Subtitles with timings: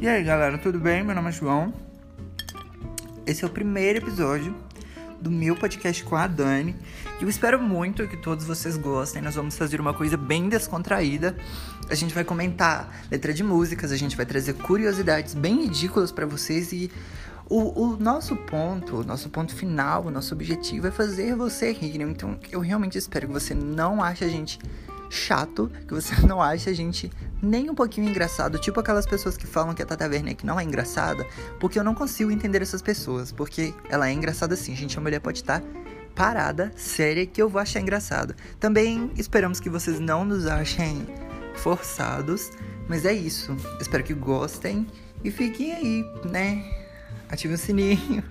[0.00, 1.04] E aí galera, tudo bem?
[1.04, 1.74] Meu nome é João.
[3.26, 4.56] Esse é o primeiro episódio
[5.20, 6.74] do meu podcast com a Dani.
[7.20, 9.20] Eu espero muito que todos vocês gostem.
[9.20, 11.36] Nós vamos fazer uma coisa bem descontraída.
[11.90, 16.24] A gente vai comentar letra de músicas, a gente vai trazer curiosidades bem ridículas para
[16.24, 16.90] vocês e
[17.46, 22.00] o, o, nosso ponto, o nosso ponto final, o nosso objetivo é fazer você rir.
[22.00, 24.58] Então eu realmente espero que você não ache a gente
[25.10, 29.46] chato, que você não ache a gente nem um pouquinho engraçado, tipo aquelas pessoas que
[29.46, 31.26] falam que a Tata Werneck não é engraçada,
[31.58, 35.20] porque eu não consigo entender essas pessoas, porque ela é engraçada sim, gente, a mulher
[35.20, 35.62] pode estar
[36.14, 38.34] parada, séria, que eu vou achar engraçado.
[38.58, 41.06] Também esperamos que vocês não nos achem
[41.54, 42.50] forçados,
[42.88, 43.56] mas é isso.
[43.80, 44.86] Espero que gostem
[45.24, 46.62] e fiquem aí, né?
[47.28, 48.22] Ative o sininho.